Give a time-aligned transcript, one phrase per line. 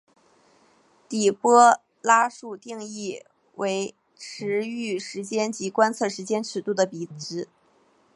[1.07, 7.47] 底波拉数定义为驰豫时间及观测时间尺度的比值。